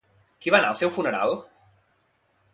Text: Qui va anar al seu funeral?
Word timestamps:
Qui 0.45 0.53
va 0.55 0.59
anar 0.61 0.71
al 0.71 0.79
seu 0.79 0.93
funeral? 0.95 1.37